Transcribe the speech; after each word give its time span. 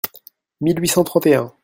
mille 0.61 0.79
huit 0.81 0.87
cent 0.87 1.03
trente 1.03 1.27
et 1.27 1.35
un. 1.35 1.53